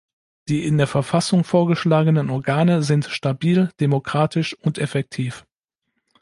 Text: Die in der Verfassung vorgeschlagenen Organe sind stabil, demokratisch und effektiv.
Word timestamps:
Die 0.47 0.65
in 0.65 0.79
der 0.79 0.87
Verfassung 0.87 1.43
vorgeschlagenen 1.43 2.31
Organe 2.31 2.81
sind 2.81 3.05
stabil, 3.05 3.69
demokratisch 3.79 4.55
und 4.55 4.79
effektiv. 4.79 5.45